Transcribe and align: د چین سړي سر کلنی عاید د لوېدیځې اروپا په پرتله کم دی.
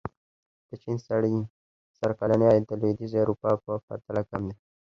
د 0.69 0.71
چین 0.83 0.95
سړي 1.07 1.35
سر 1.97 2.11
کلنی 2.19 2.45
عاید 2.49 2.65
د 2.67 2.71
لوېدیځې 2.79 3.17
اروپا 3.21 3.51
په 3.65 3.71
پرتله 3.87 4.21
کم 4.29 4.41
دی. 4.49 4.55